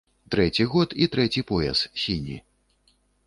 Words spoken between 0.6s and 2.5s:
год і трэці пояс, сіні.